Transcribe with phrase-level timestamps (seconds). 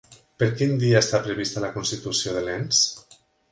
[0.43, 2.83] Per quin dia està prevista la constitució de l'ens?